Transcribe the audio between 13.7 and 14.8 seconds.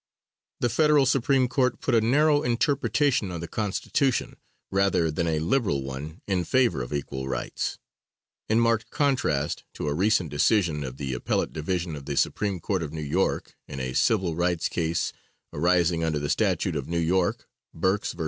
a civil rights